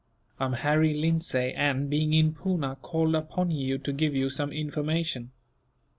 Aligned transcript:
"I 0.39 0.45
am 0.45 0.53
Harry 0.53 0.95
Lindsay 0.95 1.53
and, 1.55 1.87
being 1.87 2.11
in 2.15 2.33
Poona, 2.33 2.75
called 2.81 3.13
upon 3.13 3.51
you 3.51 3.77
to 3.77 3.93
give 3.93 4.15
you 4.15 4.31
some 4.31 4.51
information." 4.51 5.29